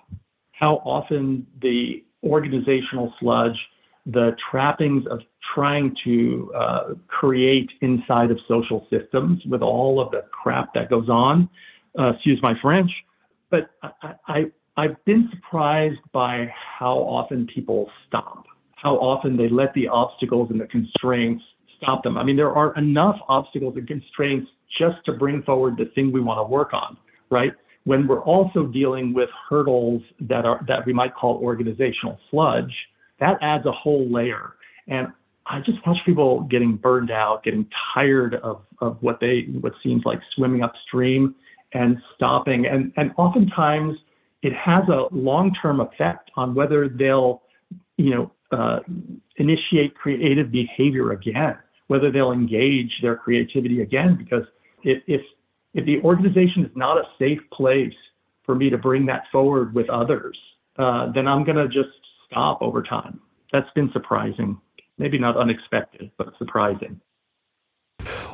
How 0.52 0.76
often 0.84 1.46
the 1.62 2.04
organizational 2.24 3.12
sludge, 3.20 3.56
the 4.04 4.36
trappings 4.50 5.06
of 5.06 5.20
trying 5.54 5.94
to 6.04 6.52
uh, 6.54 6.94
create 7.08 7.70
inside 7.80 8.30
of 8.30 8.38
social 8.48 8.86
systems 8.90 9.42
with 9.46 9.62
all 9.62 10.00
of 10.00 10.10
the 10.10 10.24
crap 10.30 10.72
that 10.74 10.90
goes 10.90 11.08
on. 11.08 11.48
Uh, 11.98 12.10
excuse 12.10 12.38
my 12.42 12.52
French, 12.60 12.90
but 13.50 13.70
I, 13.82 14.14
I, 14.28 14.44
I've 14.76 15.02
been 15.06 15.30
surprised 15.32 16.00
by 16.12 16.52
how 16.78 16.98
often 16.98 17.46
people 17.46 17.90
stop, 18.06 18.44
how 18.74 18.96
often 18.96 19.36
they 19.36 19.48
let 19.48 19.72
the 19.74 19.88
obstacles 19.88 20.50
and 20.50 20.60
the 20.60 20.66
constraints 20.66 21.42
stop 21.78 22.02
them. 22.04 22.18
I 22.18 22.24
mean, 22.24 22.36
there 22.36 22.52
are 22.52 22.76
enough 22.76 23.16
obstacles 23.28 23.76
and 23.76 23.88
constraints 23.88 24.50
just 24.78 24.96
to 25.06 25.12
bring 25.12 25.42
forward 25.42 25.76
the 25.78 25.86
thing 25.94 26.12
we 26.12 26.20
want 26.20 26.38
to 26.38 26.44
work 26.44 26.74
on, 26.74 26.98
right? 27.30 27.52
when 27.86 28.08
we're 28.08 28.22
also 28.22 28.66
dealing 28.66 29.14
with 29.14 29.28
hurdles 29.48 30.02
that 30.20 30.44
are 30.44 30.60
that 30.66 30.84
we 30.84 30.92
might 30.92 31.14
call 31.14 31.36
organizational 31.36 32.18
sludge, 32.30 32.74
that 33.20 33.38
adds 33.40 33.64
a 33.64 33.72
whole 33.72 34.10
layer. 34.12 34.54
And 34.88 35.06
I 35.48 35.60
just 35.60 35.78
watch 35.86 35.98
people 36.04 36.42
getting 36.42 36.76
burned 36.76 37.10
out, 37.10 37.44
getting 37.44 37.68
tired 37.94 38.34
of, 38.36 38.62
of 38.80 38.98
what 39.00 39.20
they 39.20 39.46
what 39.60 39.74
seems 39.82 40.02
like 40.04 40.18
swimming 40.34 40.62
upstream 40.62 41.34
and 41.72 41.98
stopping. 42.14 42.66
And 42.66 42.92
and 42.96 43.12
oftentimes 43.16 43.96
it 44.42 44.52
has 44.54 44.88
a 44.88 45.06
long-term 45.12 45.80
effect 45.80 46.30
on 46.36 46.54
whether 46.54 46.88
they'll, 46.88 47.42
you 47.96 48.10
know, 48.10 48.32
uh, 48.52 48.80
initiate 49.36 49.94
creative 49.94 50.50
behavior 50.50 51.12
again, 51.12 51.56
whether 51.88 52.10
they'll 52.10 52.32
engage 52.32 52.92
their 53.02 53.16
creativity 53.16 53.82
again. 53.82 54.16
Because 54.16 54.44
if, 54.82 55.02
if 55.06 55.20
if 55.74 55.84
the 55.84 56.00
organization 56.02 56.64
is 56.64 56.70
not 56.74 56.96
a 56.96 57.04
safe 57.18 57.40
place 57.52 57.92
for 58.44 58.54
me 58.54 58.70
to 58.70 58.78
bring 58.78 59.06
that 59.06 59.24
forward 59.30 59.74
with 59.74 59.88
others, 59.90 60.38
uh, 60.78 61.12
then 61.12 61.28
I'm 61.28 61.44
going 61.44 61.56
to 61.56 61.68
just 61.68 61.94
stop 62.30 62.62
over 62.62 62.82
time. 62.82 63.20
That's 63.52 63.70
been 63.74 63.90
surprising. 63.92 64.60
Maybe 64.98 65.18
not 65.18 65.36
unexpected, 65.36 66.10
but 66.16 66.32
surprising. 66.38 67.00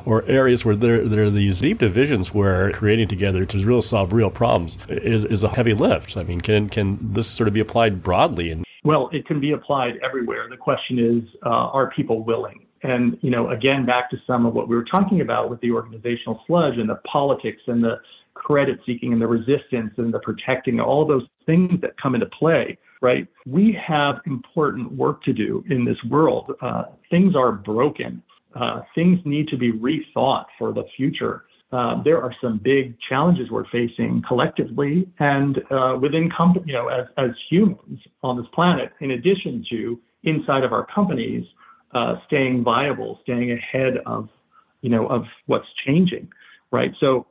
Or 0.05 0.23
areas 0.23 0.65
where 0.65 0.75
there, 0.75 1.07
there 1.07 1.23
are 1.23 1.29
these 1.29 1.61
deep 1.61 1.79
divisions 1.79 2.33
where 2.33 2.71
creating 2.71 3.07
together 3.07 3.45
to 3.45 3.65
real 3.65 3.81
solve 3.81 4.11
real 4.13 4.29
problems 4.29 4.77
is, 4.89 5.23
is 5.25 5.43
a 5.43 5.49
heavy 5.49 5.73
lift. 5.73 6.17
I 6.17 6.23
mean, 6.23 6.41
can, 6.41 6.69
can 6.69 7.13
this 7.13 7.27
sort 7.27 7.47
of 7.47 7.53
be 7.53 7.59
applied 7.59 8.03
broadly? 8.03 8.51
And 8.51 8.65
well, 8.83 9.09
it 9.13 9.25
can 9.25 9.39
be 9.39 9.51
applied 9.51 9.93
everywhere. 10.03 10.47
The 10.49 10.57
question 10.57 10.99
is, 10.99 11.35
uh, 11.45 11.49
are 11.49 11.89
people 11.91 12.23
willing? 12.23 12.65
And, 12.83 13.17
you 13.21 13.29
know, 13.29 13.49
again, 13.49 13.85
back 13.85 14.09
to 14.09 14.17
some 14.27 14.45
of 14.45 14.53
what 14.53 14.67
we 14.67 14.75
were 14.75 14.83
talking 14.83 15.21
about 15.21 15.49
with 15.49 15.61
the 15.61 15.71
organizational 15.71 16.41
sludge 16.45 16.77
and 16.77 16.89
the 16.89 16.99
politics 17.09 17.61
and 17.67 17.81
the 17.81 17.99
credit 18.33 18.79
seeking 18.85 19.13
and 19.13 19.21
the 19.21 19.27
resistance 19.27 19.93
and 19.97 20.13
the 20.13 20.19
protecting, 20.19 20.81
all 20.81 21.05
those 21.05 21.23
things 21.45 21.79
that 21.81 21.95
come 22.01 22.13
into 22.13 22.25
play, 22.27 22.77
right? 23.03 23.27
We 23.45 23.77
have 23.85 24.21
important 24.25 24.93
work 24.93 25.21
to 25.23 25.33
do 25.33 25.63
in 25.69 25.83
this 25.83 25.97
world. 26.09 26.55
Uh, 26.61 26.85
things 27.11 27.35
are 27.35 27.51
broken. 27.51 28.23
Uh, 28.55 28.81
things 28.95 29.19
need 29.25 29.49
to 29.49 29.57
be 29.57 29.73
rethought 29.73 30.45
for 30.57 30.73
the 30.73 30.85
future. 30.95 31.43
Uh, 31.73 32.01
there 32.03 32.21
are 32.21 32.33
some 32.41 32.59
big 32.63 32.95
challenges 33.09 33.49
we're 33.51 33.67
facing 33.71 34.23
collectively 34.27 35.09
and 35.19 35.59
uh, 35.69 35.97
within 36.01 36.29
company, 36.31 36.63
you 36.67 36.73
know, 36.73 36.87
as, 36.87 37.05
as 37.17 37.31
humans 37.49 37.99
on 38.23 38.37
this 38.37 38.45
planet, 38.53 38.93
in 39.01 39.11
addition 39.11 39.65
to 39.69 39.99
inside 40.23 40.63
of 40.63 40.71
our 40.71 40.85
companies 40.85 41.45
uh, 41.93 42.15
staying 42.27 42.63
viable, 42.63 43.19
staying 43.23 43.51
ahead 43.51 43.97
of, 44.05 44.29
you 44.81 44.89
know, 44.89 45.07
of 45.07 45.25
what's 45.47 45.67
changing, 45.85 46.29
right? 46.71 46.93
So 46.99 47.25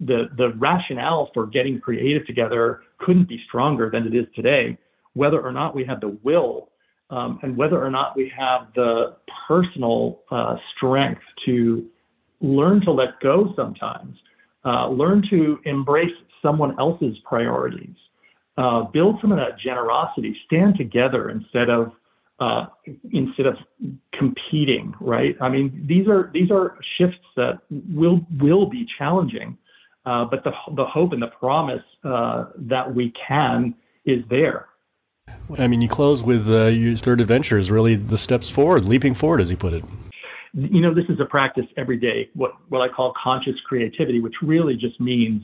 the 0.00 0.28
the 0.36 0.48
rationale 0.56 1.30
for 1.32 1.46
getting 1.46 1.80
creative 1.80 2.26
together 2.26 2.82
couldn't 2.98 3.28
be 3.28 3.40
stronger 3.46 3.90
than 3.90 4.06
it 4.06 4.14
is 4.14 4.26
today. 4.34 4.76
Whether 5.14 5.40
or 5.40 5.52
not 5.52 5.74
we 5.74 5.84
have 5.84 6.00
the 6.00 6.16
will, 6.22 6.70
um, 7.10 7.38
and 7.42 7.56
whether 7.56 7.82
or 7.82 7.90
not 7.90 8.16
we 8.16 8.32
have 8.36 8.68
the 8.74 9.16
personal 9.46 10.20
uh, 10.30 10.56
strength 10.76 11.22
to 11.46 11.86
learn 12.40 12.80
to 12.82 12.92
let 12.92 13.20
go 13.20 13.52
sometimes, 13.56 14.16
uh, 14.64 14.88
learn 14.88 15.22
to 15.30 15.58
embrace 15.64 16.12
someone 16.42 16.78
else's 16.78 17.16
priorities, 17.24 17.96
uh, 18.58 18.82
build 18.82 19.18
some 19.20 19.32
of 19.32 19.38
that 19.38 19.58
generosity, 19.58 20.36
stand 20.46 20.76
together 20.76 21.30
instead 21.30 21.70
of 21.70 21.92
uh, 22.40 22.66
instead 23.12 23.46
of 23.46 23.54
competing, 24.18 24.92
right? 25.00 25.36
I 25.40 25.48
mean, 25.48 25.84
these 25.88 26.08
are 26.08 26.30
these 26.34 26.50
are 26.50 26.76
shifts 26.98 27.18
that 27.36 27.60
will 27.70 28.20
will 28.40 28.66
be 28.66 28.86
challenging, 28.98 29.56
uh, 30.04 30.24
but 30.24 30.42
the 30.44 30.52
the 30.76 30.84
hope 30.84 31.12
and 31.12 31.22
the 31.22 31.28
promise 31.28 31.82
uh, 32.02 32.46
that 32.56 32.92
we 32.92 33.12
can 33.26 33.74
is 34.04 34.22
there. 34.28 34.66
I 35.58 35.66
mean, 35.66 35.82
you 35.82 35.88
close 35.88 36.22
with 36.22 36.48
uh, 36.48 36.66
your 36.66 36.96
third 36.96 37.20
adventure 37.20 37.58
is 37.58 37.70
really 37.70 37.96
the 37.96 38.16
steps 38.16 38.48
forward, 38.48 38.86
leaping 38.86 39.14
forward, 39.14 39.40
as 39.40 39.50
you 39.50 39.56
put 39.56 39.74
it. 39.74 39.84
You 40.54 40.80
know, 40.80 40.94
this 40.94 41.04
is 41.08 41.20
a 41.20 41.24
practice 41.24 41.66
every 41.76 41.98
day. 41.98 42.30
What 42.34 42.52
what 42.70 42.80
I 42.80 42.88
call 42.88 43.12
conscious 43.22 43.56
creativity, 43.66 44.20
which 44.20 44.34
really 44.42 44.74
just 44.76 44.98
means 45.00 45.42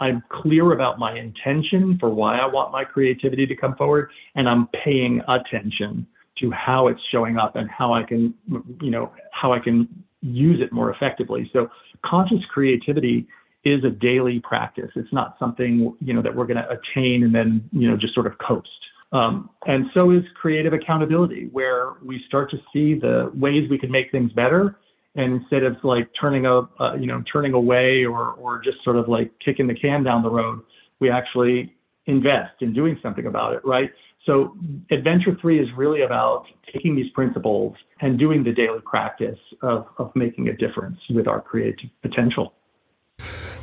I'm 0.00 0.22
clear 0.30 0.72
about 0.72 0.98
my 0.98 1.18
intention 1.18 1.98
for 1.98 2.08
why 2.08 2.38
I 2.38 2.46
want 2.46 2.72
my 2.72 2.84
creativity 2.84 3.46
to 3.46 3.56
come 3.56 3.76
forward, 3.76 4.10
and 4.36 4.48
I'm 4.48 4.68
paying 4.84 5.20
attention 5.28 6.06
to 6.38 6.50
how 6.50 6.88
it's 6.88 7.00
showing 7.10 7.36
up 7.36 7.56
and 7.56 7.68
how 7.68 7.92
I 7.92 8.04
can, 8.04 8.34
you 8.80 8.90
know, 8.90 9.12
how 9.32 9.52
I 9.52 9.58
can 9.58 9.86
use 10.22 10.60
it 10.62 10.72
more 10.72 10.90
effectively. 10.90 11.50
So 11.52 11.68
conscious 12.04 12.40
creativity 12.50 13.26
is 13.64 13.84
a 13.84 13.90
daily 13.90 14.40
practice. 14.40 14.90
It's 14.96 15.12
not 15.12 15.36
something 15.38 15.94
you 16.00 16.14
know 16.14 16.22
that 16.22 16.34
we're 16.34 16.46
going 16.46 16.56
to 16.56 16.68
attain 16.70 17.22
and 17.24 17.34
then 17.34 17.68
you 17.70 17.90
know 17.90 17.98
just 17.98 18.14
sort 18.14 18.26
of 18.26 18.38
coast. 18.38 18.70
Um, 19.12 19.50
and 19.66 19.86
so 19.94 20.10
is 20.10 20.22
creative 20.34 20.72
accountability, 20.72 21.48
where 21.52 21.92
we 22.02 22.22
start 22.26 22.50
to 22.50 22.56
see 22.72 22.94
the 22.94 23.30
ways 23.34 23.68
we 23.68 23.78
can 23.78 23.90
make 23.90 24.10
things 24.10 24.32
better, 24.32 24.78
and 25.14 25.34
instead 25.34 25.64
of 25.64 25.76
like 25.82 26.08
turning 26.18 26.46
a 26.46 26.62
uh, 26.80 26.94
you 26.94 27.06
know 27.06 27.22
turning 27.30 27.52
away 27.52 28.04
or 28.04 28.32
or 28.32 28.60
just 28.62 28.82
sort 28.82 28.96
of 28.96 29.08
like 29.08 29.30
kicking 29.44 29.66
the 29.66 29.74
can 29.74 30.02
down 30.02 30.22
the 30.22 30.30
road, 30.30 30.60
we 31.00 31.10
actually 31.10 31.74
invest 32.06 32.60
in 32.60 32.72
doing 32.72 32.98
something 33.02 33.26
about 33.26 33.52
it, 33.54 33.64
right? 33.64 33.90
So 34.26 34.56
adventure 34.90 35.36
three 35.40 35.60
is 35.60 35.68
really 35.76 36.02
about 36.02 36.46
taking 36.72 36.94
these 36.94 37.10
principles 37.10 37.74
and 38.00 38.18
doing 38.18 38.44
the 38.44 38.52
daily 38.52 38.80
practice 38.84 39.38
of, 39.62 39.86
of 39.98 40.12
making 40.14 40.48
a 40.48 40.56
difference 40.56 40.98
with 41.10 41.26
our 41.26 41.40
creative 41.40 41.90
potential. 42.02 42.54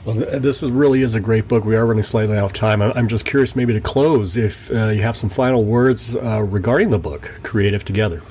Well, 0.06 0.16
this 0.16 0.64
is, 0.64 0.72
really 0.72 1.02
is 1.02 1.16
a 1.16 1.20
great 1.20 1.48
book. 1.48 1.66
We 1.66 1.76
are 1.76 1.86
running 1.86 2.04
slightly 2.04 2.38
out 2.38 2.46
of 2.46 2.54
time. 2.54 2.82
I'm 2.82 3.08
just 3.08 3.26
curious, 3.26 3.56
maybe 3.56 3.74
to 3.74 3.82
close, 3.82 4.38
if 4.38 4.72
uh, 4.72 4.88
you 4.88 5.02
have 5.02 5.18
some 5.18 5.30
final 5.30 5.66
words 5.66 6.16
uh, 6.16 6.42
regarding 6.42 6.90
the 6.90 7.00
book, 7.00 7.32
Creative 7.44 7.84
Together. 7.84 8.22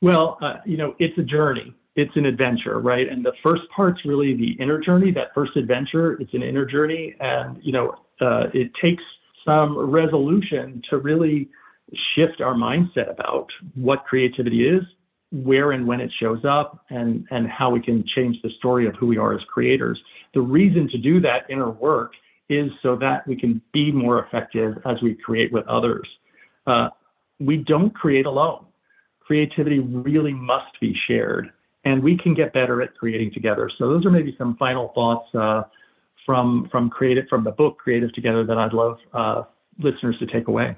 Well, 0.00 0.38
uh, 0.42 0.54
you 0.66 0.76
know, 0.76 0.96
it's 0.98 1.16
a 1.18 1.22
journey. 1.22 1.74
It's 1.94 2.14
an 2.16 2.26
adventure, 2.26 2.80
right? 2.80 3.08
And 3.08 3.24
the 3.24 3.32
first 3.42 3.62
part's 3.74 4.04
really 4.04 4.34
the 4.34 4.52
inner 4.62 4.80
journey. 4.80 5.12
That 5.12 5.28
first 5.34 5.56
adventure, 5.56 6.14
it's 6.20 6.34
an 6.34 6.42
inner 6.42 6.64
journey, 6.64 7.14
and 7.20 7.58
you 7.62 7.72
know, 7.72 7.94
uh, 8.20 8.44
it 8.52 8.72
takes 8.82 9.02
some 9.44 9.78
resolution 9.78 10.82
to 10.90 10.98
really 10.98 11.48
shift 12.14 12.40
our 12.40 12.54
mindset 12.54 13.10
about 13.10 13.48
what 13.74 14.04
creativity 14.06 14.66
is, 14.66 14.82
where 15.32 15.72
and 15.72 15.86
when 15.86 16.00
it 16.00 16.10
shows 16.20 16.44
up, 16.44 16.84
and, 16.90 17.26
and 17.30 17.48
how 17.48 17.70
we 17.70 17.80
can 17.80 18.04
change 18.14 18.36
the 18.42 18.50
story 18.58 18.86
of 18.86 18.94
who 18.96 19.06
we 19.06 19.16
are 19.16 19.34
as 19.34 19.40
creators. 19.44 19.98
The 20.34 20.42
reason 20.42 20.88
to 20.90 20.98
do 20.98 21.20
that 21.20 21.46
inner 21.48 21.70
work 21.70 22.12
is 22.48 22.70
so 22.82 22.96
that 22.96 23.26
we 23.26 23.34
can 23.36 23.62
be 23.72 23.90
more 23.90 24.24
effective 24.24 24.78
as 24.84 25.00
we 25.02 25.14
create 25.14 25.50
with 25.52 25.66
others. 25.66 26.06
Uh, 26.66 26.90
we 27.40 27.56
don't 27.56 27.94
create 27.94 28.26
alone. 28.26 28.66
Creativity 29.20 29.78
really 29.78 30.34
must 30.34 30.78
be 30.80 30.94
shared, 31.08 31.50
and 31.84 32.02
we 32.02 32.16
can 32.18 32.34
get 32.34 32.52
better 32.52 32.82
at 32.82 32.94
creating 32.96 33.32
together. 33.32 33.70
So 33.78 33.88
those 33.88 34.04
are 34.04 34.10
maybe 34.10 34.34
some 34.36 34.56
final 34.56 34.92
thoughts 34.94 35.34
uh, 35.34 35.62
from 36.26 36.68
from 36.70 36.90
creative 36.90 37.26
from 37.28 37.42
the 37.42 37.50
book 37.50 37.78
Creative 37.78 38.12
Together 38.12 38.44
that 38.44 38.58
I'd 38.58 38.72
love 38.72 38.98
uh, 39.12 39.42
listeners 39.78 40.16
to 40.18 40.26
take 40.26 40.48
away. 40.48 40.76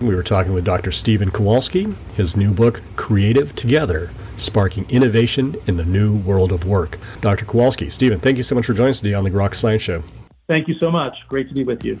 We 0.00 0.14
were 0.14 0.22
talking 0.22 0.54
with 0.54 0.64
Dr. 0.64 0.92
Stephen 0.92 1.30
Kowalski, 1.30 1.94
his 2.14 2.34
new 2.34 2.54
book, 2.54 2.80
Creative 2.96 3.54
Together 3.54 4.10
Sparking 4.36 4.88
Innovation 4.88 5.56
in 5.66 5.76
the 5.76 5.84
New 5.84 6.16
World 6.16 6.52
of 6.52 6.64
Work. 6.64 6.98
Dr. 7.20 7.44
Kowalski, 7.44 7.90
Stephen, 7.90 8.18
thank 8.18 8.38
you 8.38 8.42
so 8.42 8.54
much 8.54 8.64
for 8.64 8.72
joining 8.72 8.92
us 8.92 9.00
today 9.00 9.12
on 9.12 9.24
the 9.24 9.30
Grok 9.30 9.54
Science 9.54 9.82
Show. 9.82 10.02
Thank 10.48 10.68
you 10.68 10.74
so 10.80 10.90
much. 10.90 11.14
Great 11.28 11.48
to 11.48 11.54
be 11.54 11.64
with 11.64 11.84
you. 11.84 12.00